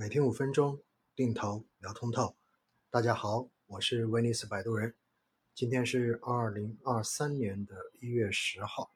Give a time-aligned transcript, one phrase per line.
[0.00, 0.82] 每天五分钟，
[1.14, 2.34] 定投聊通透。
[2.88, 4.94] 大家好，我是威尼斯摆渡人。
[5.54, 8.94] 今天是二零二三年的一月十号。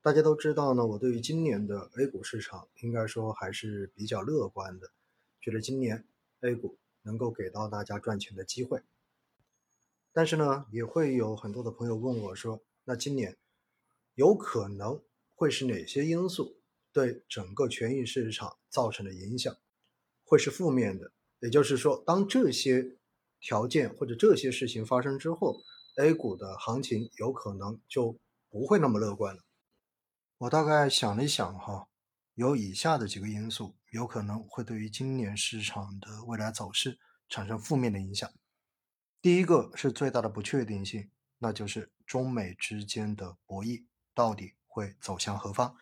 [0.00, 4.92] 大家都知道呢，我对于今年的 A 股市场应该说还是比较乐观的，
[5.42, 6.06] 觉得今年
[6.40, 8.80] A 股能够给到大家赚钱的机会。
[10.14, 13.36] 但是呢，也会有很多的朋友问我说，那今年
[14.14, 15.02] 有可能
[15.34, 16.56] 会是哪些因素
[16.94, 19.54] 对整个权益市场造成的影响？
[20.28, 21.10] 会是负面的，
[21.40, 22.98] 也就是说，当这些
[23.40, 25.56] 条件或者这些事情发生之后
[25.96, 28.18] ，A 股的行情有可能就
[28.50, 29.42] 不会那么乐观了。
[30.36, 31.88] 我大概想了一想哈，
[32.34, 38.30] 有以下的几个因素有可能会对于今年市场的未来走势产生负面的影响。
[39.22, 45.74] 第一个是最大的不确定性，那就是中美之间的博弈到底会走向何方。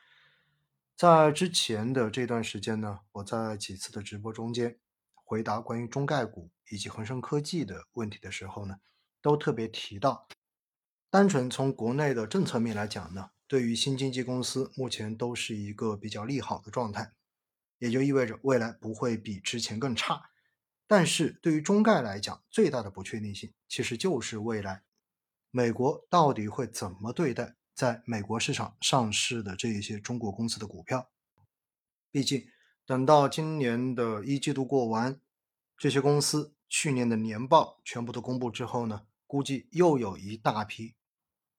[0.97, 4.79] 在之前的这段时间呢，我在几次的直播中间
[5.13, 8.77] 回答关于中概股以及恒生科技的问题的时候呢，
[9.21, 10.27] 都特别提到，
[11.11, 17.13] 单纯从国内的政策面来讲呢，对于新经济公司目前都是一个比较利好的状态，
[17.77, 20.31] 也就意味着未来不会比之前更差。
[20.87, 24.85] 但是对于中概来讲，最大的不确定性其实就是未来
[25.51, 27.57] 美国到底会怎么对待。
[27.77, 31.11] 在美国市场上市的这一些中国公司的股票，
[32.11, 32.49] 毕竟
[32.87, 35.21] 等到今年的一季度过完，
[35.77, 40.95] 这些公司去年的年报全部都公布之后呢，估计又有一大批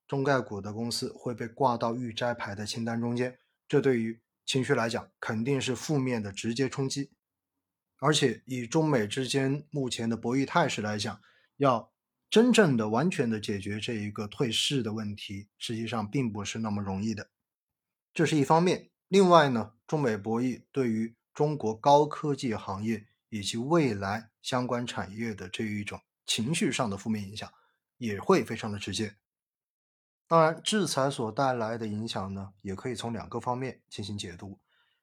[0.08, 3.38] 中概股的公司会被挂到预摘牌的清单中间。
[3.68, 7.12] 这对于情绪来讲，肯定是负面的直接冲击。
[8.00, 11.22] 而且以中美之间目前的博弈态势来讲，
[11.58, 11.92] 要。
[12.30, 17.30] 真正的完全的解决这一个退市的问题，实际上并不是那么容易的。
[18.14, 18.90] 这是一方面。
[19.08, 27.50] 另外呢，中美博弈对于中国高科技行业以及未来相关产业的这一种情绪上的负面影响，
[27.98, 29.16] 也会非常的直接。
[30.28, 34.60] 当然，制裁所带来的影响呢，也可以从两个方面进行解读。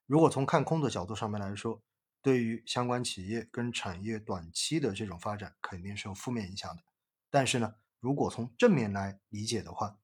[0.06, 1.82] 如果从看空的角度上面来说，
[2.20, 6.82] 对于相关企业跟产业短期的这种发展，肯定是有负面影响的。
[7.34, 9.98] 但是呢，如果从正面来理解的话，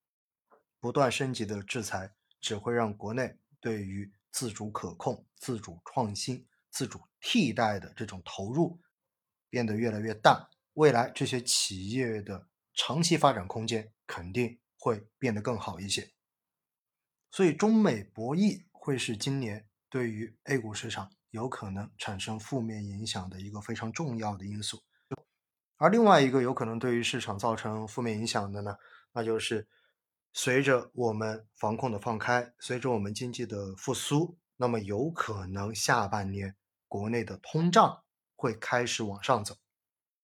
[0.80, 8.80] 不断升级的制裁只会让国内对于自主可控、自主创新、自主替代的这种投入
[9.48, 16.10] 变得越来越大，未来这些企业的长期发展空间肯定会变得更好一些。
[17.30, 24.82] 所以，中美博弈会是今年对于 A 股市场有可能产生负面影响的一个非常重要的因素。
[25.80, 28.76] 而另外一个有可能对于市场造成负面影响的呢，
[29.14, 29.66] 那就是
[30.30, 36.54] 随着我们防控的放开，随着我们经济的复苏，那么有可能下半年
[36.86, 38.02] 国内的通胀
[38.36, 39.56] 会开始往上走。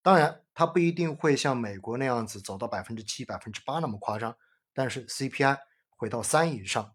[0.02, 4.36] 当然，它不一定会像美国那样子走到百分之七、百分之八那么夸张，
[4.74, 5.58] 但是 CPI
[5.88, 6.94] 回到三以上，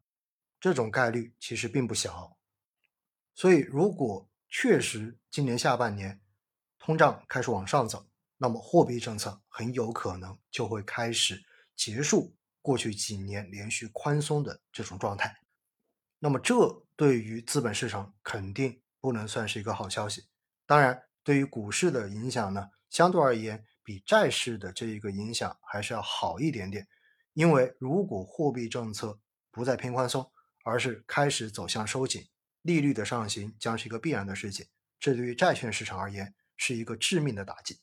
[0.60, 2.38] 这种概率其实并不小。
[3.34, 6.22] 所以，如果确实今年下半年
[6.78, 8.06] 通胀开始往上走，
[8.44, 11.44] 那么货币政策很有可能就会开始
[11.76, 15.38] 结束过去几年连续宽松的这种状态，
[16.18, 20.26] 那么这对于资本市场肯定不能算是一个好消息。
[20.66, 26.88] 当然，对于股市的影响呢，相对而言比债市的这一个影响还是要好一点点。
[27.34, 29.20] 因为如果货币政策
[29.52, 30.32] 不再偏宽松，
[30.64, 32.28] 而是开始走向收紧，
[32.64, 34.66] 利率的上行将是一个必然的事情。
[35.00, 37.80] 这对于债券市场而言是一个致命的打击。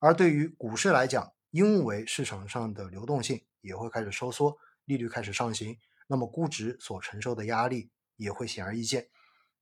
[0.00, 5.76] 而对于股市来讲，因为市场上的流动性也会开始收缩，利率开始上行，
[6.06, 9.08] 那么估值所承受的压力也会显而易见。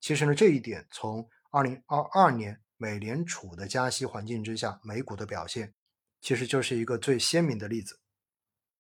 [0.01, 5.73] 其实呢，这一点从二零二二年美联储的加息环境之下，美股的表现
[6.21, 8.01] 其实就是一个最鲜明的例子。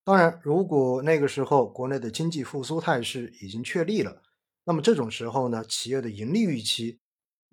[0.04, 4.22] 当然，如果那个时候国内的经济复苏态势已经确立了，
[4.64, 7.00] 那么这种时候呢，企业的盈利预期。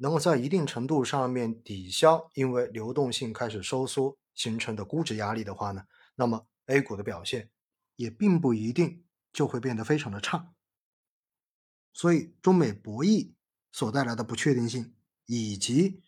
[0.03, 5.85] 能够在一定程度上面抵消因为流动性开始收缩形成的估值压力的话呢，
[6.15, 7.49] 那么 A 股的表现
[7.95, 10.53] 也并不一定就会变得非常的差。
[11.93, 13.31] 所以中美博弈
[13.71, 14.93] 所带来的不确定性，
[15.25, 16.03] 以及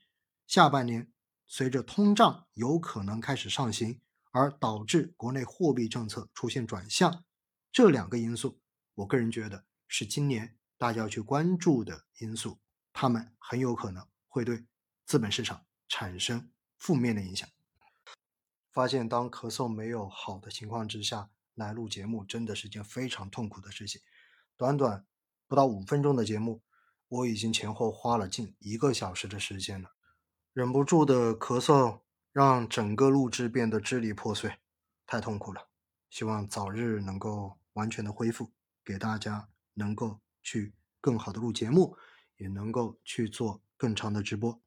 [0.45, 1.09] 下半年
[1.47, 4.01] 随着通胀有可能开始上行
[4.31, 7.23] 而导致国内货币政策出现转向，
[7.71, 8.59] 这两个因素，
[8.95, 12.59] 我个人觉得是今年大家要去关注的因素。
[12.97, 14.65] 他们很有可能会对
[15.05, 17.47] 资本市场产生负面的影响。
[18.71, 24.01] 发现当咳嗽没有好的情况之下来录节目，真的是件非常痛苦的事情。
[24.55, 25.05] 短短
[25.45, 26.63] 不到五分钟的节目，
[27.09, 29.91] 我已经前后花了近一个小时的时间了，
[30.53, 31.99] 忍不住的咳嗽
[32.31, 34.59] 让整个录制变得支离破碎，
[35.05, 35.69] 太痛苦了。
[36.09, 38.53] 希望早日能够完全的恢复，
[38.85, 41.97] 给大家能够去更好的录节目，
[42.37, 44.64] 也能够去做更长的直播。